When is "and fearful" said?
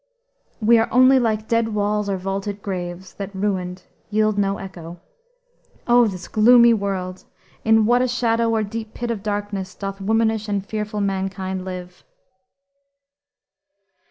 10.49-11.01